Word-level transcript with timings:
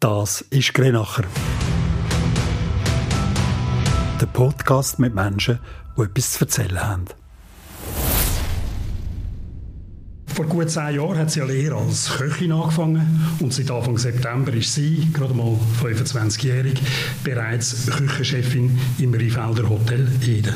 Das 0.00 0.42
ist 0.50 0.74
Grenacher. 0.74 1.24
Der 4.20 4.26
Podcast 4.26 5.00
mit 5.00 5.12
Menschen, 5.12 5.58
die 5.96 6.02
etwas 6.02 6.32
zu 6.34 6.44
erzählen 6.44 6.80
haben. 6.80 7.04
Vor 10.26 10.44
gut 10.44 10.70
zehn 10.70 10.94
Jahren 10.94 11.18
hat 11.18 11.32
sie 11.32 11.42
eine 11.42 11.52
Lehre 11.52 11.74
als 11.74 12.10
Köchin 12.16 12.52
angefangen 12.52 13.26
und 13.40 13.52
seit 13.52 13.72
Anfang 13.72 13.98
September 13.98 14.52
ist 14.52 14.72
sie, 14.72 15.08
gerade 15.12 15.34
mal 15.34 15.58
25-jährig, 15.82 16.80
bereits 17.24 17.86
Küchenchefin 17.86 18.78
im 19.00 19.12
Rheinfelder 19.12 19.68
Hotel 19.68 20.06
Eden. 20.24 20.54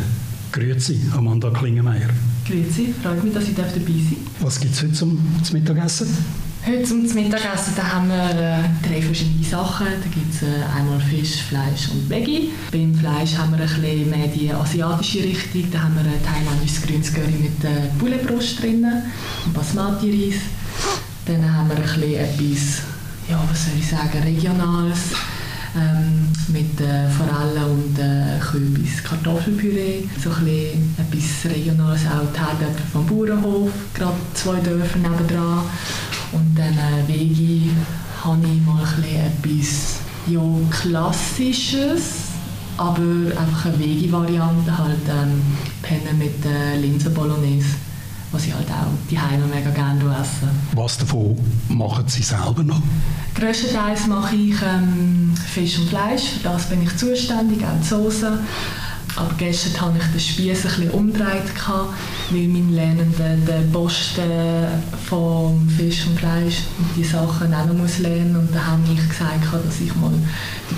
Grüezi, 0.53 1.01
Amanda 1.17 1.51
Klingemeier. 1.51 2.11
Grüezi, 2.47 2.95
freut 3.03 3.25
mich, 3.25 3.35
dass 3.35 3.49
ich 3.49 3.57
dabei 3.57 3.73
sein 3.73 4.17
darf. 4.37 4.45
Was 4.45 4.61
gibt 4.61 4.75
es 4.75 4.83
heute 4.85 4.93
zum, 4.93 5.19
zum 5.43 5.59
Mittagessen? 5.59 6.52
Heute 6.65 6.85
zum 6.85 7.03
Mittagessen 7.03 7.75
da 7.75 7.83
haben 7.83 8.07
wir 8.07 8.31
äh, 8.31 8.63
drei 8.89 9.03
verschiedene 9.03 9.45
Sachen. 9.45 9.85
Da 9.85 10.09
gibt 10.09 10.33
es 10.33 10.43
äh, 10.43 10.63
einmal 10.79 11.01
Fisch, 11.01 11.43
Fleisch 11.43 11.89
und 11.91 12.09
Veggie. 12.09 12.53
Beim 12.71 12.95
Fleisch 12.95 13.37
haben 13.37 13.51
wir 13.51 13.65
ein 13.65 13.67
bisschen 13.67 14.09
mehr 14.09 14.29
die 14.29 14.53
asiatische 14.53 15.25
Richtung. 15.25 15.69
Da 15.73 15.83
haben 15.83 15.97
wir 15.97 16.03
ein 16.03 16.23
thailändisches 16.23 16.83
grünes 16.83 17.13
Curry 17.13 17.33
mit 17.33 17.65
äh, 17.65 17.91
Pouletbrust 17.99 18.63
drin 18.63 18.87
und 19.45 19.53
Basmati-Reis. 19.53 20.41
Dann 21.27 21.53
haben 21.53 21.69
wir 21.69 21.79
ein 21.79 21.83
bisschen 21.83 22.15
etwas, 22.15 22.83
ja, 23.29 23.43
was 23.51 23.65
soll 23.65 23.75
ich 23.81 23.89
sagen, 23.89 24.23
regionales 24.23 25.01
ähm, 25.75 26.29
mit 26.47 26.81
äh, 26.81 27.09
Forellen 27.11 27.73
und 27.73 27.99
äh, 27.99 28.39
Kürbis, 28.39 29.03
Kartoffelpüree, 29.03 30.05
so 30.23 30.31
ein 30.31 30.45
bisschen 30.45 30.97
etwas 30.97 31.53
Regionales, 31.53 32.03
auch 32.07 32.33
die 32.33 32.39
Herdöpfel 32.39 32.87
vom 32.93 33.07
Bauernhof, 33.07 33.71
gerade 33.95 34.15
zwei 34.35 34.61
Dörfer 34.61 34.99
nebendran. 34.99 35.65
Und 36.33 36.57
dann 36.57 36.73
äh, 36.73 37.09
Vegi 37.09 37.71
habe 38.25 38.47
ich 38.47 38.67
mal 38.67 38.83
ein 38.83 39.05
etwas 39.05 40.01
ja, 40.27 40.41
Klassisches, 40.71 42.03
aber 42.77 43.03
einfach 43.39 43.67
eine 43.67 43.79
Vegi-Variante, 43.79 44.79
halt 44.79 45.09
ähm, 45.09 45.43
Penne 45.83 46.13
mit 46.19 46.45
äh, 46.45 46.79
Linsen 46.79 47.13
Bolognese 47.13 47.67
was 48.33 48.47
ich 48.47 48.55
halt 48.55 48.69
auch 48.71 48.87
die 49.11 49.19
Heime 49.19 49.47
mega 49.47 49.71
gerne 49.71 50.01
esse. 50.01 50.49
Was 50.75 50.97
davon 50.97 51.37
machen 51.69 52.05
Sie 52.09 52.23
selber 52.23 52.63
noch? 52.63 52.81
Größtenteils 53.35 54.07
mache 54.07 54.35
ich 54.35 54.55
ähm, 54.63 55.35
Fisch 55.37 55.79
und 55.79 55.89
Fleisch, 55.89 56.23
für 56.23 56.49
das 56.49 56.69
bin 56.69 56.83
ich 56.83 56.97
zuständig, 56.97 57.63
auch 57.63 57.81
die 57.81 57.87
Soße. 57.87 58.39
Aber 59.17 59.35
gestern 59.37 59.81
hatte 59.81 59.99
ich 59.99 60.11
den 60.11 60.21
Spieß 60.21 60.65
ein 60.65 60.71
bisschen 60.71 60.91
umgedreht, 60.91 61.53
weil 62.31 62.49
mein 62.49 62.75
Lernender 62.75 63.37
den 63.37 63.71
Posten 63.71 64.23
vom 65.09 65.69
Fisch 65.69 66.07
und 66.07 66.19
Fleisch 66.19 66.63
und 66.79 66.97
die 66.97 67.05
Sachen 67.05 67.53
auch 67.53 67.67
noch 67.67 67.99
lernen 67.99 68.33
muss. 68.33 68.49
Und 68.49 68.55
dann 68.55 68.67
habe 68.67 68.83
ich 68.93 69.09
gesagt, 69.09 69.67
dass 69.67 69.81
ich 69.81 69.95
mal 69.97 70.13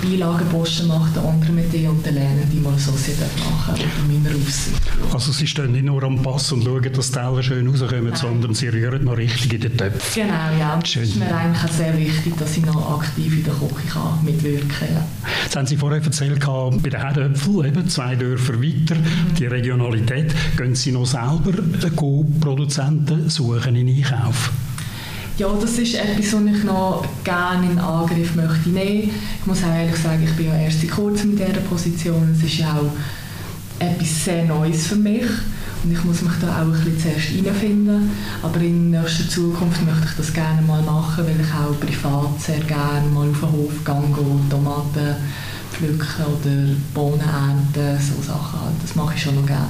die 0.01 0.07
Beilagenposten 0.07 0.87
mache, 0.87 1.11
den 1.13 1.25
anderen 1.25 1.55
mit 1.55 1.71
dir 1.71 1.89
und 1.89 2.05
den 2.05 2.15
Lernenden 2.15 2.63
mal 2.63 2.77
so 2.77 2.91
sie 2.91 3.11
machen 3.13 3.81
unter 3.81 4.29
meiner 4.29 4.35
Aufsicht. 4.35 4.81
Also 5.13 5.31
Sie 5.31 5.47
stehen 5.47 5.71
nicht 5.71 5.85
nur 5.85 6.03
am 6.03 6.21
Pass 6.21 6.51
und 6.51 6.63
schauen, 6.63 6.91
dass 6.91 7.11
die 7.11 7.13
Teile 7.13 7.43
schön 7.43 7.67
rauskommen, 7.67 8.05
Nein. 8.05 8.15
sondern 8.15 8.53
Sie 8.53 8.67
rühren 8.67 9.03
noch 9.03 9.17
richtig 9.17 9.53
in 9.53 9.61
den 9.61 9.77
Töpfen. 9.77 10.23
Genau, 10.23 10.59
ja. 10.59 10.73
Und 10.75 10.85
es 10.85 10.95
ist 10.95 11.15
mir 11.15 11.33
eigentlich 11.33 11.63
auch 11.63 11.73
sehr 11.73 11.97
wichtig, 11.97 12.37
dass 12.37 12.57
ich 12.57 12.65
noch 12.65 12.99
aktiv 12.99 13.33
in 13.33 13.43
der 13.43 13.53
Küche 13.53 13.99
mitwirken 14.23 14.69
kann. 14.69 15.03
Jetzt 15.43 15.55
haben 15.55 15.67
Sie 15.67 15.77
vorher 15.77 16.03
erzählt, 16.03 16.39
bei 16.39 16.89
den 16.89 16.99
Herdöpfeln, 16.99 17.65
eben 17.65 17.89
zwei 17.89 18.15
Dörfer 18.15 18.61
weiter, 18.61 18.95
mhm. 18.95 19.35
die 19.37 19.45
Regionalität. 19.45 20.33
Gehen 20.57 20.75
Sie 20.75 20.91
noch 20.91 21.05
selber 21.05 21.51
Produzenten 22.39 23.29
suchen 23.29 23.75
in 23.75 23.87
Einkauf? 23.87 24.51
Ja, 25.37 25.49
das 25.59 25.77
ist 25.77 25.95
etwas, 25.95 26.31
was 26.31 26.55
ich 26.55 26.63
noch 26.63 27.05
gerne 27.25 27.69
in 27.69 27.77
Angriff 27.77 28.35
möchte 28.35 28.69
nehmen. 28.69 29.11
Ich 29.41 29.45
muss 29.45 29.63
auch 29.65 29.75
ehrlich 29.75 29.97
sagen, 29.97 30.23
ich 30.23 30.33
bin 30.37 30.47
ja 30.47 30.55
erst 30.55 30.79
seit 30.79 30.91
kurzem 30.91 31.31
in 31.31 31.35
dieser 31.35 31.59
Position. 31.59 32.33
Es 32.33 32.41
ist 32.41 32.59
ja 32.59 32.73
auch 32.73 32.89
etwas 33.79 34.23
sehr 34.23 34.45
Neues 34.45 34.87
für 34.87 34.95
mich. 34.95 35.25
Und 35.83 35.91
ich 35.91 36.01
muss 36.05 36.21
mich 36.21 36.31
da 36.39 36.47
auch 36.47 36.61
ein 36.61 36.71
bisschen 36.71 36.99
zuerst 36.99 37.47
reinfinden. 37.47 38.11
Aber 38.41 38.61
in 38.61 38.91
nächster 38.91 39.27
Zukunft 39.27 39.85
möchte 39.85 40.05
ich 40.05 40.15
das 40.15 40.33
gerne 40.33 40.61
mal 40.61 40.81
machen, 40.83 41.25
weil 41.25 41.41
ich 41.41 41.53
auch 41.53 41.77
privat 41.81 42.39
sehr 42.39 42.61
gerne 42.61 43.09
mal 43.09 43.29
auf 43.29 43.39
den 43.41 43.51
Hof 43.51 43.83
gehe, 43.83 44.49
Tomaten 44.49 45.15
pflücken 45.75 46.25
oder 46.25 46.75
Bohnen 46.93 47.19
ernten, 47.19 47.99
so 47.99 48.21
Sachen 48.21 48.61
halt. 48.61 48.75
Das 48.81 48.95
mache 48.95 49.15
ich 49.15 49.21
schon 49.21 49.35
noch 49.35 49.45
gerne. 49.45 49.67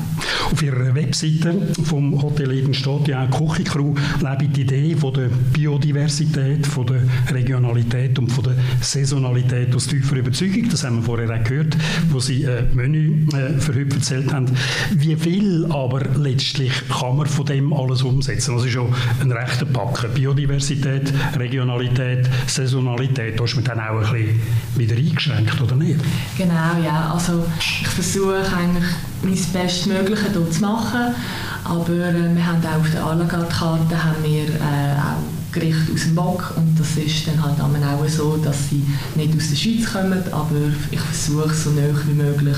Auf 0.51 0.61
Ihrer 0.61 0.93
Webseite 0.93 1.73
vom 1.83 2.21
Hotel 2.21 2.51
Eden 2.51 2.73
steht 2.73 3.07
ja 3.07 3.25
auch 3.25 3.47
Küchencrew 3.47 3.95
lebt 4.21 4.55
die 4.55 4.61
Idee 4.61 4.95
von 4.95 5.13
der 5.13 5.29
Biodiversität, 5.53 6.67
von 6.67 6.85
der 6.87 7.01
Regionalität 7.33 8.17
und 8.19 8.29
von 8.29 8.43
der 8.43 8.55
Saisonalität 8.81 9.75
aus 9.75 9.87
tiefer 9.87 10.17
Überzeugung. 10.17 10.69
Das 10.69 10.83
haben 10.83 10.97
wir 10.97 11.03
vorher 11.03 11.29
auch 11.29 11.43
gehört, 11.43 11.75
wo 12.11 12.19
Sie 12.19 12.43
äh, 12.43 12.63
Menü 12.73 13.25
äh, 13.33 13.59
für 13.59 13.73
heute 13.73 13.95
erzählt 13.95 14.31
haben. 14.31 14.47
Wie 14.93 15.15
viel 15.15 15.65
aber 15.71 16.01
letztlich 16.17 16.71
kann 16.89 17.17
man 17.17 17.27
von 17.27 17.45
dem 17.45 17.73
alles 17.73 18.03
umsetzen? 18.03 18.55
Das 18.55 18.65
ist 18.65 18.73
schon 18.73 18.93
ein 19.21 19.31
rechter 19.31 19.65
Packen. 19.65 20.13
Biodiversität, 20.13 21.11
Regionalität, 21.37 22.29
Saisonalität. 22.47 23.39
Da 23.39 23.43
ist 23.43 23.55
man 23.55 23.63
dann 23.63 23.79
auch 23.79 24.13
ein 24.13 24.13
bisschen 24.13 24.41
wieder 24.75 24.95
eingeschränkt, 24.95 25.61
oder 25.61 25.75
nicht? 25.75 25.94
Genau, 26.37 26.83
ja. 26.83 27.11
Also 27.13 27.45
ich 27.59 27.87
versuche 27.87 28.43
eigentlich 28.55 28.85
mein 29.23 29.63
Bestmögliches 29.63 30.31
hier 30.33 30.51
zu 30.51 30.61
machen, 30.61 31.15
aber 31.63 31.93
äh, 31.93 32.35
wir 32.35 32.45
haben 32.45 32.61
auch 32.63 32.79
auf 32.79 32.91
der 32.91 33.03
à 33.03 33.15
la 33.15 33.25
carte 33.25 33.53
Karte 33.53 34.03
haben 34.03 34.23
wir 34.23 34.43
äh, 34.43 34.99
auch 34.99 35.51
Gerichte 35.51 35.93
aus 35.93 36.01
dem 36.01 36.15
Bock 36.15 36.53
und 36.57 36.77
das 36.77 36.97
ist 36.97 37.27
dann 37.27 37.41
halt 37.41 37.59
auch 37.59 38.09
so, 38.09 38.37
dass 38.37 38.69
sie 38.69 38.83
nicht 39.15 39.35
aus 39.35 39.49
der 39.49 39.55
Schweiz 39.55 39.91
kommen, 39.91 40.21
aber 40.31 40.55
ich 40.91 40.99
versuche 40.99 41.53
so 41.53 41.69
nah 41.71 41.97
wie 42.05 42.13
möglich 42.13 42.57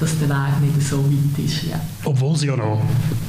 dass 0.00 0.18
der 0.18 0.28
Weg 0.28 0.76
nicht 0.76 0.88
so 0.88 0.98
weit 0.98 1.44
ist. 1.44 1.64
Ja. 1.64 1.80
Obwohl 2.04 2.36
Sie 2.36 2.46
ja 2.46 2.56
noch, 2.56 2.82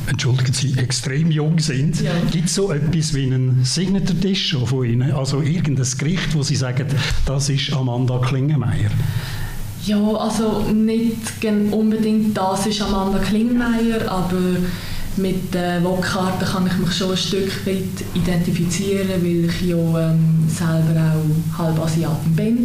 entschuldigen 0.08 0.54
Sie, 0.54 0.78
extrem 0.78 1.32
jung 1.32 1.60
sind, 1.60 2.02
ja. 2.02 2.12
gibt 2.32 2.48
es 2.48 2.56
so 2.56 2.72
etwas 2.72 3.14
wie 3.14 3.26
einen 3.26 3.64
Signature-Tisch 3.64 4.58
von 4.66 4.86
Ihnen? 4.86 5.12
Also 5.12 5.42
irgendein 5.42 5.88
Gericht, 5.98 6.34
wo 6.34 6.44
Sie 6.44 6.56
sagen, 6.56 6.88
das 7.26 7.50
ist 7.50 7.72
Amanda 7.74 8.18
Klingemeier? 8.20 8.90
Ja, 9.86 10.02
also 10.16 10.62
nicht 10.74 11.16
unbedingt 11.72 12.36
das 12.36 12.66
ist 12.66 12.82
Amanda 12.82 13.20
Klingmeier, 13.20 14.10
aber 14.10 14.58
mit 15.18 15.54
der 15.54 15.82
Vokkarte 15.84 16.44
kann 16.44 16.66
ich 16.66 16.78
mich 16.78 16.92
schon 16.92 17.12
ein 17.12 17.18
Stück 17.18 17.68
weit 17.68 18.04
identifizieren, 18.16 19.22
weil 19.22 19.46
ich 19.46 19.62
ja 19.62 19.76
ähm, 19.78 20.48
selber 20.48 21.14
auch 21.14 21.60
halb 21.60 21.80
Asiatin 21.80 22.36
bin. 22.36 22.58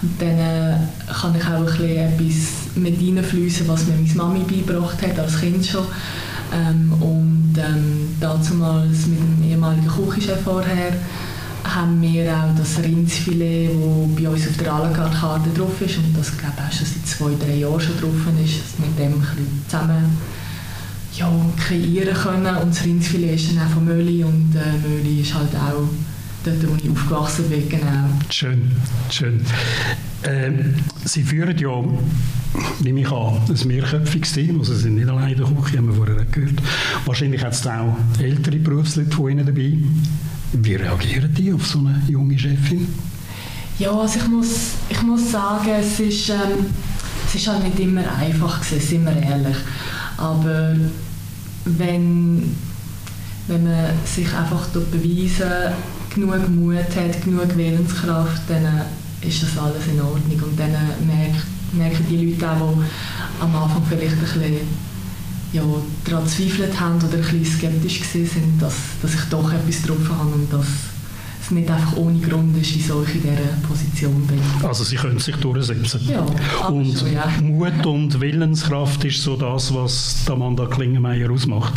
Und 0.00 0.20
dann 0.20 0.38
äh, 0.38 0.76
kann 1.12 1.34
ich 1.36 1.44
auch 1.44 1.80
ein 1.80 2.16
bisschen 2.16 2.56
etwas 2.56 2.76
mit 2.76 2.98
reinfließen, 2.98 3.68
was 3.68 3.86
mir 3.86 3.96
meine 3.96 4.14
Mami 4.14 4.40
beigebracht 4.40 5.02
hat, 5.02 5.18
als 5.18 5.40
Kind 5.40 5.66
schon. 5.66 5.84
Ähm, 6.54 6.92
und 6.98 7.54
ähm, 7.58 8.08
damals 8.20 9.06
mit 9.06 9.18
dem 9.18 9.50
ehemaligen 9.50 9.88
Küchenchef 9.88 10.40
vorher 10.42 10.92
haben 11.64 12.00
wir 12.02 12.30
auch 12.32 12.54
das 12.56 12.78
Rindsfilet, 12.82 13.70
das 13.70 14.22
bei 14.22 14.28
uns 14.28 14.48
auf 14.48 14.56
der 14.56 14.72
à 14.72 14.82
la 14.82 14.90
carte 14.90 15.16
Karte 15.16 15.50
drauf 15.50 15.80
ist 15.80 15.98
und 15.98 16.16
das 16.16 16.36
glaube 16.36 16.54
ich 16.56 16.64
auch 16.64 16.72
schon 16.72 16.86
seit 16.86 17.06
zwei, 17.06 17.44
drei 17.44 17.56
Jahren 17.56 17.80
schon 17.80 17.98
drauf 18.00 18.42
ist, 18.44 18.78
mit 18.78 18.98
dem 18.98 19.22
zusammen 19.66 20.18
ja, 21.16 21.30
kreieren 21.56 22.14
können. 22.14 22.56
Und 22.56 22.70
das 22.74 22.84
Rindsfilet 22.84 23.34
ist 23.34 23.50
dann 23.50 23.66
auch 23.66 23.70
von 23.70 23.84
Möli 23.84 24.24
und 24.24 24.54
äh, 24.54 24.88
Möli 24.88 25.20
ist 25.20 25.34
halt 25.34 25.54
auch 25.54 25.88
dort, 26.44 26.68
wo 26.68 26.76
ich 26.76 26.90
aufgewachsen 26.90 27.48
bin, 27.48 27.68
genau. 27.68 28.08
Schön, 28.30 28.70
schön. 29.10 29.40
Ähm, 30.24 30.74
Sie 31.04 31.22
führen 31.22 31.56
ja, 31.56 31.82
nehme 32.80 33.00
ich 33.00 33.10
an, 33.10 33.40
ein 33.48 33.68
mehrköpfiges 33.68 34.32
Team, 34.32 34.58
also 34.58 34.74
Sie 34.74 34.82
sind 34.82 34.96
nicht 34.96 35.08
alleine 35.08 35.32
in 35.32 35.38
der 35.38 35.46
Küche, 35.46 35.78
haben 35.78 35.88
wir 35.88 35.94
vorher 35.94 36.24
gehört. 36.26 36.62
Wahrscheinlich 37.06 37.42
hat 37.42 37.52
es 37.52 37.66
auch 37.66 37.96
ältere 38.18 38.56
Berufsleute 38.56 39.14
von 39.14 39.30
Ihnen 39.30 39.46
dabei. 39.46 39.72
Wie 40.56 40.76
reagieren 40.76 41.34
die 41.34 41.52
auf 41.52 41.66
so 41.66 41.80
eine 41.80 42.00
junge 42.08 42.38
Chefin? 42.38 42.86
Ja, 43.78 43.90
also 43.90 44.20
ich 44.20 44.28
muss, 44.28 44.48
ich 44.88 45.02
muss 45.02 45.32
sagen, 45.32 45.68
es 45.80 45.98
ist, 45.98 46.28
ähm, 46.28 46.66
es 47.26 47.34
ist 47.34 47.48
halt 47.48 47.64
nicht 47.64 47.80
immer 47.80 48.02
einfach 48.16 48.60
gewesen, 48.60 48.86
sind 48.86 49.04
wir 49.04 49.20
ehrlich. 49.20 49.56
Aber 50.16 50.76
wenn, 51.64 52.54
wenn 53.48 53.64
man 53.64 53.86
sich 54.04 54.32
einfach 54.32 54.68
beweisen 54.68 55.74
genug 56.14 56.48
Mut 56.50 56.76
hat, 56.76 57.24
genug 57.24 57.56
Willenskraft, 57.56 58.42
dann 58.48 58.82
ist 59.22 59.42
das 59.42 59.58
alles 59.58 59.88
in 59.88 60.00
Ordnung. 60.00 60.40
Und 60.40 60.58
dann 60.58 60.70
merken 61.72 62.06
die 62.08 62.30
Leute 62.30 62.48
auch, 62.48 62.74
die 62.74 63.42
am 63.42 63.56
Anfang 63.56 63.82
vielleicht 63.88 64.14
ein 64.14 64.20
bisschen 64.20 64.58
ja, 65.54 65.62
daran 66.04 66.26
zweifelt 66.26 66.78
haben 66.78 66.96
oder 66.96 67.14
ein 67.14 67.20
bisschen 67.20 67.44
skeptisch 67.44 68.00
waren, 68.00 68.58
dass, 68.58 68.74
dass 69.00 69.14
ich 69.14 69.24
doch 69.30 69.52
etwas 69.52 69.82
drauf 69.82 70.10
habe 70.18 70.34
und 70.34 70.52
dass 70.52 70.66
es 71.40 71.50
nicht 71.50 71.70
einfach 71.70 71.96
ohne 71.96 72.18
Grund 72.18 72.56
ist, 72.60 72.74
wieso 72.74 73.04
ich 73.04 73.14
in 73.14 73.22
dieser 73.22 73.68
Position 73.68 74.26
bin. 74.26 74.40
Also 74.62 74.82
Sie 74.82 74.96
können 74.96 75.20
sich 75.20 75.36
durchsetzen. 75.36 76.00
Ja, 76.08 76.26
und 76.68 76.98
schon, 76.98 77.12
ja. 77.12 77.28
Mut 77.40 77.86
und 77.86 78.20
Willenskraft 78.20 79.04
ist 79.04 79.22
so 79.22 79.36
das, 79.36 79.72
was 79.72 80.24
Amanda 80.28 80.66
Klingemeier 80.66 81.30
ausmacht? 81.30 81.74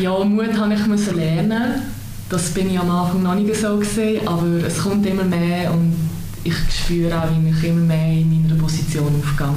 Ja, 0.00 0.18
Mut 0.24 0.58
habe 0.58 0.74
ich 0.74 0.86
müssen 0.86 1.16
lernen. 1.16 1.82
Das 2.28 2.50
bin 2.50 2.70
ich 2.70 2.78
am 2.78 2.90
Anfang 2.90 3.22
noch 3.22 3.36
nicht 3.36 3.54
so 3.54 3.76
gesehen, 3.76 4.26
aber 4.26 4.66
es 4.66 4.78
kommt 4.78 5.06
immer 5.06 5.22
mehr 5.22 5.72
und 5.72 5.94
ich 6.46 6.54
spüre 6.74 7.20
auch, 7.20 7.28
wie 7.40 7.50
ich 7.50 7.64
immer 7.64 7.80
mehr 7.80 8.12
in 8.12 8.42
meiner 8.42 8.60
Position 8.60 9.12
aufgehe. 9.20 9.48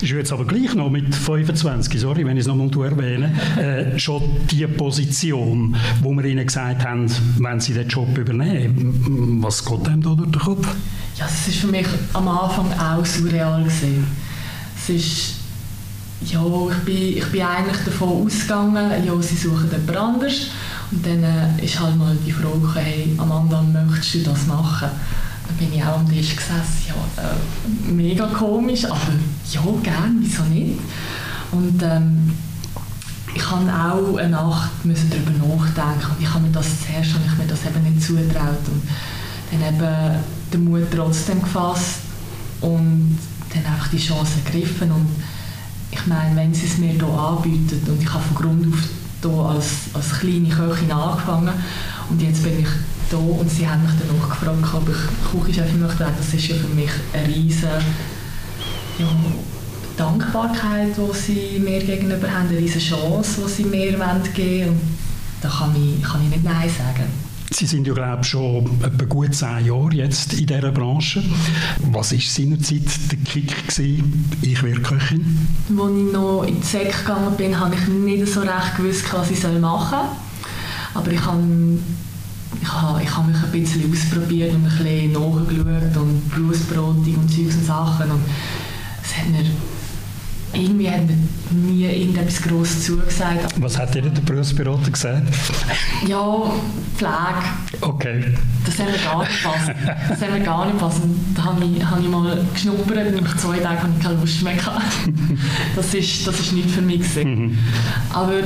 Ist 0.00 0.10
jetzt 0.10 0.32
aber 0.32 0.44
gleich 0.44 0.74
noch 0.74 0.90
mit 0.90 1.14
25, 1.14 2.00
sorry, 2.00 2.24
wenn 2.24 2.36
ich 2.36 2.42
es 2.42 2.46
noch 2.46 2.56
mal 2.56 2.70
erwähne, 2.84 3.32
äh, 3.56 3.98
schon 3.98 4.22
die 4.50 4.66
Position, 4.66 5.76
wo 6.02 6.12
wir 6.12 6.24
Ihnen 6.24 6.46
gesagt 6.46 6.84
haben, 6.84 7.06
wenn 7.38 7.60
Sie 7.60 7.74
den 7.74 7.88
Job 7.88 8.16
übernehmen, 8.16 9.38
was 9.42 9.64
geht 9.64 9.88
einem 9.88 10.02
da 10.02 10.10
durch 10.10 10.30
den 10.30 10.40
Kopf? 10.40 10.68
Ja, 11.16 11.26
es 11.26 11.48
ist 11.48 11.58
für 11.58 11.66
mich 11.66 11.86
am 12.12 12.28
Anfang 12.28 12.72
auch 12.78 13.04
surreal 13.04 13.64
gewesen. 13.64 14.06
Es 14.76 14.90
ist 14.90 15.34
ja, 16.20 16.40
ich 16.70 16.84
bin, 16.84 17.18
ich 17.18 17.26
bin 17.26 17.42
eigentlich 17.42 17.84
davon 17.84 18.26
ausgegangen, 18.26 19.04
ja, 19.04 19.22
sie 19.22 19.36
suchen 19.36 19.70
jemand 19.70 19.96
anders. 19.96 20.48
Und 20.90 21.06
dann 21.06 21.22
äh, 21.22 21.64
ist 21.64 21.78
halt 21.78 21.96
mal 21.96 22.16
die 22.26 22.32
Frage, 22.32 22.74
hey, 22.74 23.14
Amanda, 23.18 23.62
möchtest 23.62 24.14
du 24.14 24.30
das 24.30 24.46
machen? 24.46 24.88
Bin 25.56 25.72
ich 25.72 25.82
auch 25.82 25.98
am 25.98 26.08
Tisch 26.08 26.36
gesessen, 26.36 26.84
ja, 26.88 27.22
äh, 27.22 27.92
mega 27.92 28.26
komisch, 28.26 28.84
aber 28.84 29.12
ja, 29.50 29.62
gerne, 29.82 30.16
wieso 30.20 30.42
nicht? 30.44 30.78
Und 31.50 31.82
ähm, 31.82 32.32
ich 33.34 33.50
habe 33.50 33.70
auch 33.70 34.16
eine 34.16 34.30
Nacht 34.30 34.84
müssen 34.84 35.10
darüber 35.10 35.30
nachdenken 35.30 36.10
und 36.10 36.22
ich 36.22 36.32
habe 36.32 36.44
mir 36.44 36.52
das 36.52 36.66
zuerst 36.84 37.10
ich 37.10 37.38
mir 37.38 37.46
das 37.46 37.64
eben 37.64 37.82
nicht 37.82 38.06
zutraut 38.06 38.66
und 38.66 38.82
dann 39.50 39.74
eben 39.74 40.24
den 40.52 40.64
Mut 40.64 40.86
trotzdem 40.94 41.40
gefasst 41.40 42.00
und 42.60 43.18
dann 43.54 43.72
einfach 43.72 43.88
die 43.88 43.98
Chance 43.98 44.32
ergriffen 44.44 44.92
und 44.92 45.08
ich 45.90 46.06
meine, 46.06 46.36
wenn 46.36 46.52
sie 46.52 46.66
es 46.66 46.78
mir 46.78 46.92
hier 46.92 47.04
anbieten 47.04 47.80
und 47.86 48.02
ich 48.02 48.12
habe 48.12 48.24
von 48.24 48.36
Grund 48.36 48.74
auf 48.74 48.80
hier 49.22 49.30
als, 49.30 49.66
als 49.94 50.20
kleine 50.20 50.48
Köchin 50.48 50.92
angefangen 50.92 51.54
und 52.10 52.22
jetzt 52.22 52.42
bin 52.42 52.60
ich 52.60 52.68
hier 53.10 53.18
und 53.18 53.50
sie 53.50 53.68
haben 53.68 53.82
mich 53.82 53.92
dann 53.98 54.20
auch 54.20 54.28
gefragt, 54.28 54.74
ob 54.74 54.88
ich 54.88 55.30
Küchenchef 55.30 55.74
möchte 55.74 56.00
werden. 56.00 56.14
Das 56.16 56.34
ist 56.34 56.48
ja 56.48 56.56
für 56.56 56.68
mich 56.68 56.90
eine 57.12 57.28
riesige 57.28 57.78
ja, 58.98 59.06
Dankbarkeit, 59.96 60.96
die 60.96 61.16
sie 61.16 61.58
mir 61.58 61.82
gegenüber 61.82 62.30
haben, 62.30 62.48
eine 62.48 62.58
riesige 62.58 62.80
Chance, 62.80 63.42
die 63.46 63.50
sie 63.50 63.64
mir 63.64 63.92
geben 63.92 64.00
wollen. 64.00 64.68
Und 64.68 64.80
da 65.40 65.48
kann 65.48 65.74
ich, 65.76 66.02
kann 66.02 66.22
ich 66.24 66.30
nicht 66.30 66.44
Nein 66.44 66.68
sagen. 66.68 67.28
Sie 67.50 67.64
sind 67.64 67.86
ja, 67.86 67.94
glaube 67.94 68.18
ich, 68.22 68.28
schon 68.28 68.66
etwa 68.82 69.04
gut 69.06 69.34
zehn 69.34 69.64
Jahre 69.66 69.92
jetzt 69.92 70.34
in 70.34 70.46
dieser 70.46 70.70
Branche. 70.70 71.22
Was 71.90 72.12
war 72.12 72.20
seinerzeit 72.20 72.82
der 73.10 73.18
Kick 73.24 73.68
gewesen, 73.68 74.30
ich 74.42 74.62
werde 74.62 74.82
Köchin? 74.82 75.48
Als 75.70 75.90
ich 75.96 76.12
noch 76.12 76.42
in 76.42 76.60
die 76.60 76.66
Sek 76.66 76.98
gegangen 76.98 77.34
bin, 77.36 77.58
habe 77.58 77.74
ich 77.74 77.88
nicht 77.88 78.32
so 78.32 78.40
recht 78.40 78.76
gewusst, 78.76 79.04
was 79.12 79.30
ich 79.30 79.42
machen 79.60 79.88
soll. 79.90 81.02
Aber 81.02 81.10
ich 81.10 81.24
habe, 81.24 81.42
ich 82.60 82.72
habe, 82.72 83.02
ich 83.02 83.16
habe 83.16 83.30
mich 83.30 83.42
ein 83.42 83.50
bisschen 83.52 83.92
ausprobiert 83.92 84.54
und 84.54 84.64
ein 84.64 84.78
bisschen 84.78 85.12
nachgeschaut 85.12 85.96
und 85.96 86.30
Berufsberatung 86.30 87.14
und 87.16 87.30
Zeugs 87.30 87.56
und 87.56 87.64
Sachen. 87.64 88.10
Und 88.10 88.20
es 89.02 89.16
hat 89.16 89.28
mir 89.28 89.44
irgendwie 90.52 90.90
hat 90.90 91.02
mir 91.06 91.16
nie 91.50 91.84
irgendetwas 91.84 92.42
Grosses 92.42 92.84
zugesagt. 92.84 93.60
Was 93.60 93.78
hat 93.78 93.94
dir 93.94 94.02
der 94.02 94.20
Berufsberater 94.22 94.90
gesagt? 94.90 95.22
Ja, 96.06 96.50
Pflege. 96.96 97.82
Okay. 97.82 98.34
Das 98.64 98.78
hat 98.78 98.86
mir 98.90 98.98
gar 98.98 99.20
nicht 99.20 99.42
gepasst. 99.42 99.72
Das 100.08 100.22
hat 100.22 100.30
mir 100.32 100.40
gar 100.40 100.66
nicht 100.66 100.78
gepasst. 100.78 101.00
Da 101.34 101.44
habe 101.44 101.64
ich, 101.64 101.84
habe 101.84 102.00
ich 102.00 102.08
mal 102.08 102.44
geschnuppert 102.54 103.14
und 103.14 103.22
nach 103.22 103.36
zwei 103.36 103.58
Tagen 103.58 103.78
habe 103.82 103.92
ich 103.96 104.02
keine 104.02 104.20
Lust 104.20 104.42
mehr 104.42 104.54
gehabt. 104.54 104.84
Das 105.76 105.94
ist, 105.94 106.26
das 106.26 106.40
ist 106.40 106.52
nicht 106.52 106.70
für 106.70 106.82
mich. 106.82 107.14
Mhm. 107.16 107.58
Aber 108.12 108.40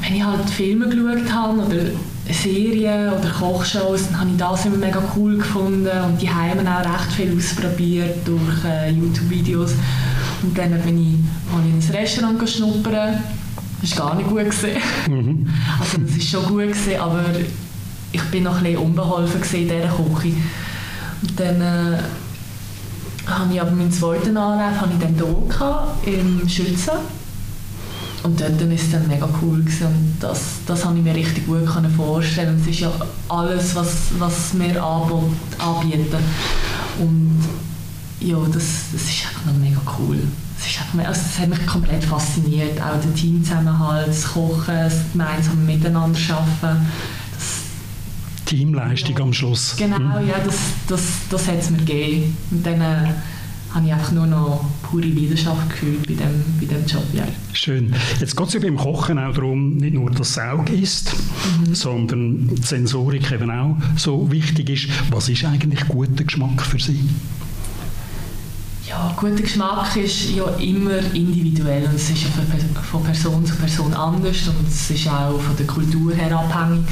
wenn 0.00 0.14
ich 0.14 0.24
halt 0.24 0.48
Filme 0.48 0.88
geschaut 0.88 1.32
habe 1.32 1.58
oder 1.58 1.82
Serien 2.32 3.12
oder 3.12 3.30
Kochshows, 3.30 4.08
dann 4.08 4.20
habe 4.20 4.30
ich 4.30 4.36
das 4.36 4.66
immer 4.66 4.76
mega 4.76 5.02
cool 5.16 5.38
gefunden 5.38 5.88
und 6.06 6.20
die 6.20 6.28
haben 6.28 6.66
auch 6.66 6.80
recht 6.80 7.12
viel 7.16 7.36
ausprobiert 7.36 8.26
durch 8.26 8.64
äh, 8.64 8.90
YouTube-Videos. 8.90 9.72
Und 10.42 10.56
dann 10.56 10.80
bin 10.82 10.98
ich 10.98 11.52
mal 11.52 11.64
in 11.64 11.78
ein 11.78 11.96
Restaurant 11.96 12.48
schnuppern. 12.48 13.22
Das 13.80 13.98
war 13.98 14.08
gar 14.08 14.16
nicht 14.16 14.28
gut. 14.28 15.08
Mhm. 15.08 15.48
Also 15.80 15.98
das 15.98 16.14
war 16.14 16.20
schon 16.20 16.48
gut, 16.48 16.68
gewesen, 16.68 17.00
aber 17.00 17.24
ich 18.12 18.22
bin 18.24 18.44
noch 18.44 18.56
ein 18.56 18.62
bisschen 18.64 18.78
unbeholfen 18.78 19.42
in 19.42 19.68
dieser 19.68 19.88
Küche. 19.88 20.36
Und 21.22 21.40
dann 21.40 21.60
äh, 21.60 21.98
habe 23.26 23.54
ich 23.54 23.60
aber 23.60 23.70
meinen 23.70 23.92
zweiten 23.92 24.36
Anlauf 24.36 24.80
habe 24.80 24.92
ich 24.92 24.98
dann 25.00 25.16
hier 26.04 26.18
im 26.18 26.48
Schützen. 26.48 26.92
Und 28.22 28.40
dort 28.40 28.60
war 28.60 28.74
es 28.74 28.90
dann 28.90 29.06
mega 29.06 29.28
cool. 29.42 29.62
Gewesen. 29.62 29.86
Und 29.86 30.16
das, 30.20 30.40
das 30.66 30.84
habe 30.84 30.98
ich 30.98 31.04
mir 31.04 31.14
richtig 31.14 31.46
gut 31.46 31.68
vorstellen. 31.96 32.60
Es 32.60 32.68
ist 32.68 32.80
ja 32.80 32.92
alles, 33.28 33.74
was, 33.74 33.88
was 34.18 34.58
wir 34.58 34.82
anbieten. 34.82 36.24
Und 36.98 37.44
ja, 38.20 38.36
das, 38.52 38.64
das 38.92 39.02
ist 39.02 39.26
einfach 39.28 39.46
noch 39.46 39.58
mega 39.58 39.80
cool. 39.98 40.18
Es, 40.58 40.66
ist 40.66 40.80
einfach, 40.80 41.08
also 41.08 41.20
das 41.20 41.38
hat 41.38 41.48
mich 41.48 41.66
komplett 41.66 42.04
fasziniert. 42.04 42.80
Auch 42.80 43.00
der 43.00 43.14
Teamzusammenhalt, 43.14 44.08
das 44.08 44.24
Kochen, 44.24 44.74
das 44.74 44.94
gemeinsame 45.12 45.62
Miteinander 45.62 46.18
arbeiten. 46.30 46.86
Teamleistung 48.46 49.16
ja, 49.16 49.22
am 49.24 49.32
Schluss. 49.32 49.74
Genau, 49.76 50.18
hm. 50.18 50.28
ja, 50.28 50.36
das, 50.44 50.56
das, 50.86 51.00
das 51.28 51.48
hat 51.48 51.58
es 51.58 51.70
mir 51.70 51.78
gegeben. 51.78 52.36
Und 52.50 52.64
dann 52.64 52.80
äh, 52.80 53.14
habe 53.74 53.86
ich 53.86 53.92
einfach 53.92 54.12
nur 54.12 54.26
noch 54.26 54.64
pure 54.82 55.04
Leidenschaft 55.04 55.68
gefühlt 55.70 56.06
bei 56.06 56.14
dem, 56.14 56.44
bei 56.60 56.66
dem 56.66 56.86
Job. 56.86 57.04
Ja. 57.12 57.24
Schön. 57.52 57.94
Jetzt 58.20 58.36
geht 58.36 58.46
es 58.46 58.54
ja 58.54 58.60
beim 58.60 58.76
Kochen 58.76 59.18
auch 59.18 59.34
darum, 59.34 59.76
nicht 59.76 59.94
nur, 59.94 60.10
dass 60.10 60.34
das 60.34 60.38
Auge 60.38 60.72
ist, 60.74 61.12
mhm. 61.66 61.74
sondern 61.74 62.48
die 62.48 62.62
Sensorik 62.62 63.30
eben 63.32 63.50
auch 63.50 63.76
so 63.96 64.30
wichtig 64.30 64.70
ist. 64.70 64.88
Was 65.10 65.28
ist 65.28 65.44
eigentlich 65.44 65.86
guter 65.88 66.24
Geschmack 66.24 66.62
für 66.62 66.78
Sie? 66.78 67.00
Ja, 68.88 69.12
guter 69.16 69.42
Geschmack 69.42 69.96
ist 69.96 70.30
ja 70.30 70.46
immer 70.60 70.98
individuell 71.12 71.84
und 71.86 71.96
es 71.96 72.08
ist 72.08 72.22
ja 72.22 72.28
von 72.90 73.02
Person 73.02 73.44
zu 73.44 73.56
Person 73.56 73.92
anders 73.92 74.46
und 74.46 74.68
es 74.68 74.90
ist 74.90 75.08
auch 75.08 75.40
von 75.40 75.56
der 75.56 75.66
Kultur 75.66 76.14
her 76.14 76.38
abhängig. 76.38 76.84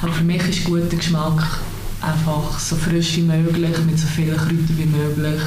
Aber 0.00 0.12
für 0.12 0.24
mich 0.24 0.42
ist 0.48 0.64
guter 0.64 0.96
Geschmack 0.96 1.60
einfach 2.02 2.58
so 2.58 2.76
frisch 2.76 3.16
wie 3.16 3.22
möglich, 3.22 3.78
mit 3.86 3.98
so 3.98 4.06
vielen 4.06 4.36
Kräutern 4.36 4.76
wie 4.76 4.86
möglich, 4.86 5.40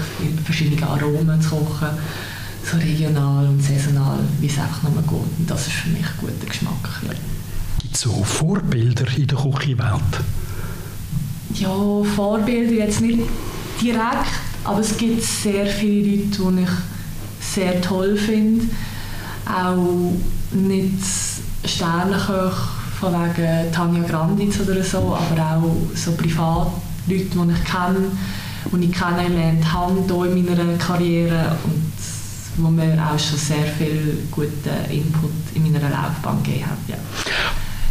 verschiedene 0.44 0.88
Aromen 0.88 1.42
zu 1.42 1.50
kochen, 1.50 1.90
so 2.63 2.78
regional 2.78 3.48
und 3.48 3.62
saisonal, 3.62 4.19
wie 4.40 4.48
es 4.48 4.57
einfach 4.57 4.84
nur 4.84 5.02
geht. 5.02 5.12
Und 5.12 5.50
das 5.50 5.68
ist 5.68 5.74
für 5.74 5.90
mich 5.90 6.06
guter 6.18 6.46
Geschmack. 6.48 6.90
Ja. 7.04 7.13
Gibt 7.81 7.96
es 7.96 8.02
so 8.02 8.24
Vorbilder 8.24 9.06
in 9.18 9.28
der 9.28 9.38
Küchenwelt? 9.38 10.02
Ja, 11.56 12.04
Vorbilder 12.16 12.74
jetzt 12.74 13.01
nicht 13.01 13.19
direkt, 13.81 14.31
aber 14.63 14.80
es 14.80 14.98
gibt 14.98 15.24
sehr 15.24 15.66
viele 15.68 16.24
Leute, 16.24 16.51
die 16.58 16.63
ich 16.63 16.69
sehr 17.53 17.82
toll 17.82 18.18
finde. 18.18 18.65
Auch 19.46 20.13
nicht 20.51 20.94
Sterneköche 21.65 22.51
von 23.00 23.14
wegen 23.14 23.72
Tanja 23.72 24.04
Granditz 24.04 24.60
oder 24.60 24.84
so, 24.84 25.16
aber 25.16 25.58
auch 25.58 25.96
so 25.96 26.12
privat 26.14 26.68
Leute, 27.08 27.25
die 27.25 27.52
ich 27.52 27.64
kenne, 27.64 28.12
die 28.72 28.86
ich 28.86 28.92
kennengelernt 28.92 29.74
habe 29.74 30.04
hier 30.08 30.36
in 30.36 30.46
meiner 30.46 30.78
Karriere 30.78 31.58
und 31.64 31.92
wo 32.58 32.70
mir 32.70 32.94
auch 32.94 33.20
schon 33.20 33.38
sehr 33.38 33.66
viel 33.78 34.28
guten 34.32 34.70
Input 34.90 35.32
in 35.54 35.64
meiner 35.64 35.90
Laufbahn 35.90 36.42
gegeben 36.42 36.66
haben. 36.66 36.78
Ja. 36.88 36.96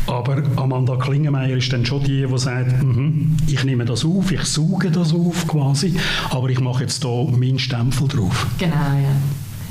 Aber 0.06 0.42
Amanda 0.56 0.96
Klingemeier 0.96 1.56
ist 1.56 1.72
dann 1.72 1.84
schon 1.84 2.02
die, 2.04 2.26
die 2.26 2.38
sagt, 2.38 2.82
mm 2.82 2.90
-hmm, 2.90 3.50
ich 3.50 3.64
nehme 3.64 3.84
das 3.84 4.04
auf, 4.04 4.30
ich 4.32 4.44
sauge 4.44 4.90
das 4.90 5.14
auf 5.14 5.46
quasi, 5.46 5.96
aber 6.30 6.50
ich 6.50 6.60
mache 6.60 6.82
jetzt 6.82 7.02
hier 7.02 7.32
meinen 7.36 7.58
Stempel 7.58 8.08
drauf. 8.08 8.46
Genau, 8.58 8.74
ja. 8.74 9.16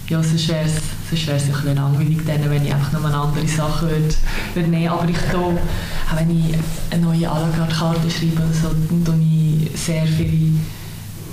Ja, 0.10 0.22
sonst 0.22 0.50
wäre 0.50 0.65
es 0.65 0.74
sonst 1.10 1.27
wär's 1.27 1.43
ein 1.43 1.51
bisschen 1.51 1.75
langweilig, 1.75 2.19
dann, 2.25 2.50
wenn 2.50 2.65
ich 2.65 2.74
einfach 2.74 2.91
nur 2.91 3.05
eine 3.05 3.17
andere 3.17 3.48
Sache 3.48 3.89
würde, 3.89 4.15
würde 4.53 4.69
nehmen. 4.69 4.89
Aber 4.89 5.07
ich 5.07 5.17
da, 5.31 5.38
auch 5.38 6.19
wenn 6.19 6.29
ich 6.29 6.55
eine 6.91 7.01
neue 7.01 7.29
à 7.29 7.39
la 7.39 7.50
carte 7.55 7.74
Karte 7.74 8.12
schreibe 8.12 8.41
so, 8.51 8.69
dann 9.05 9.22
ich 9.22 9.79
sehr 9.79 10.05
viele 10.05 10.53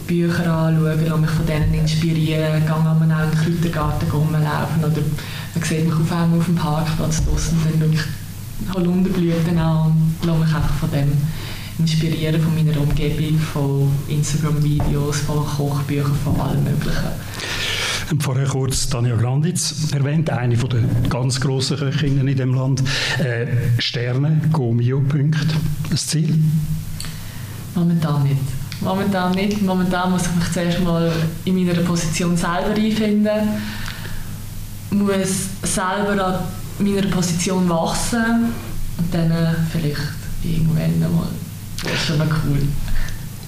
Bücher 0.07 0.53
anschauen, 0.53 1.07
lasse 1.07 1.21
mich 1.21 1.31
von 1.31 1.47
denen 1.47 1.75
inspirieren, 1.75 2.63
gehe 2.65 2.75
auch 2.75 3.01
in 3.01 3.09
den 3.09 3.61
Kräutergarten 3.61 4.11
rumlaufen 4.11 4.85
oder 4.85 5.03
man 5.55 5.65
sieht 5.65 5.85
mich 5.85 5.95
auf 5.95 6.13
einmal 6.13 6.39
auf 6.39 6.47
dem 6.47 6.57
Parkplatz 6.57 7.25
draussen 7.25 7.59
und 7.59 7.81
dann 7.81 7.81
schaue 7.81 7.95
ich 7.95 8.75
Holunderblüten 8.75 9.59
an 9.59 9.87
und 10.21 10.27
lasse 10.27 10.39
mich 10.41 10.55
einfach 10.55 10.75
von 10.75 10.91
dem 10.91 11.13
inspirieren, 11.79 12.41
von 12.43 12.55
meiner 12.55 12.79
Umgebung, 12.81 13.39
von 13.39 13.91
Instagram-Videos, 14.09 15.21
von 15.21 15.47
Kochbüchern, 15.47 16.17
von 16.25 16.41
allem 16.41 16.65
Möglichen. 16.65 17.11
Vorher 18.19 18.47
kurz 18.49 18.89
Tanja 18.89 19.15
Granditz 19.15 19.93
erwähnt, 19.93 20.31
eine 20.31 20.57
von 20.57 20.71
den 20.71 21.09
ganz 21.09 21.41
grossen 21.41 21.77
Köchinnen 21.77 22.27
in 22.27 22.37
dem 22.37 22.55
Land. 22.55 22.83
Äh, 23.19 23.47
Sterne, 23.79 24.41
Gomio-Punkt, 24.53 25.47
das 25.91 26.09
Ziel? 26.09 26.37
Momentan 27.75 28.25
nicht. 28.25 28.41
Momentan 28.81 29.33
nicht. 29.33 29.63
Momentan 29.63 30.11
muss 30.11 30.23
ich 30.23 30.35
mich 30.35 30.53
zuerst 30.53 30.81
mal 30.81 31.13
in 31.45 31.65
meiner 31.65 31.81
Position 31.83 32.37
selber 32.37 32.75
einfinden. 32.75 33.49
Muss 34.91 35.47
selber 35.63 36.25
an 36.25 36.41
meiner 36.81 37.07
Position 37.07 37.69
wachsen 37.69 38.53
und 38.99 39.15
dann 39.15 39.31
äh, 39.31 39.55
vielleicht 39.71 40.01
irgendwann 40.43 40.99
mal. 41.01 41.29
Das 41.85 41.93
ist 41.93 42.07
schon 42.07 42.19
mal 42.19 42.29
cool. 42.45 42.61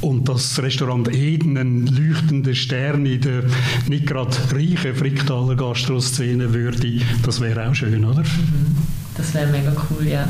Und 0.03 0.29
das 0.29 0.61
Restaurant 0.61 1.15
Eden 1.15 1.57
ein 1.57 1.87
leuchtender 1.87 2.55
Stern 2.55 3.07
in 3.07 3.21
der 3.21 3.45
nicht 3.89 4.07
gerade 4.07 4.37
reichen 4.53 4.95
Fricktaler 4.95 5.55
Gastroszene 5.55 6.53
würde, 6.53 7.01
das 7.25 7.41
wäre 7.41 7.69
auch 7.69 7.75
schön, 7.75 8.05
oder? 8.05 8.21
Mhm. 8.21 8.77
Das 9.17 9.33
wäre 9.35 9.51
mega 9.51 9.73
cool, 9.91 10.07
ja. 10.07 10.27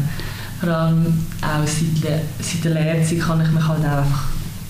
Vor 0.60 0.68
allem 0.70 1.06
auch 1.40 1.66
seit, 1.66 2.22
seit 2.40 2.64
der 2.64 2.74
Lehrzeit 2.74 3.20
kann 3.20 3.40
ich 3.40 3.50
mich 3.50 3.66
halt 3.66 3.84
einfach 3.84 4.28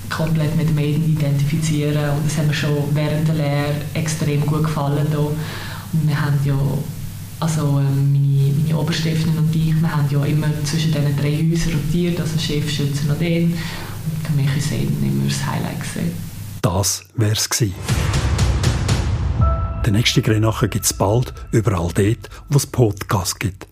komplett 0.08 0.54
mit 0.56 0.68
Eden 0.78 1.04
identifizieren 1.04 2.10
und 2.16 2.26
das 2.26 2.38
hat 2.38 2.46
mir 2.46 2.54
schon 2.54 2.84
während 2.92 3.26
der 3.26 3.34
Lehre 3.34 3.74
extrem 3.94 4.44
gut 4.46 4.64
gefallen. 4.64 5.06
Hier. 5.10 5.18
Und 5.20 6.08
wir 6.08 6.20
haben 6.20 6.38
ja, 6.44 6.54
also 7.40 7.80
ähm, 7.80 8.12
meine, 8.12 8.52
meine 8.62 8.78
Oberchefin 8.78 9.36
und 9.36 9.54
ich, 9.54 9.74
wir 9.74 9.96
haben 9.96 10.06
ja 10.10 10.24
immer 10.24 10.48
zwischen 10.64 10.92
diesen 10.92 11.16
drei 11.16 11.32
Häusern 11.32 11.72
rotiert, 11.74 12.20
also 12.20 12.38
Chef, 12.38 12.70
Schützer 12.70 13.10
und 13.10 13.22
Eden. 13.22 13.54
Für 14.32 14.38
mich 14.40 14.56
ist 14.56 14.72
Eden 14.72 15.02
immer 15.02 15.28
das 15.28 15.46
Highlight 15.46 15.80
gewesen. 15.80 16.16
Das 16.62 17.04
wäre 17.16 17.32
es 17.32 17.50
gewesen. 17.50 17.74
Den 19.84 19.92
nächsten 19.92 20.22
Grenachen 20.22 20.70
gibt 20.70 20.86
es 20.86 20.94
bald 20.94 21.34
überall 21.50 21.90
dort, 21.92 22.30
wo 22.48 22.56
es 22.56 22.66
Podcasts 22.66 23.38
gibt. 23.38 23.71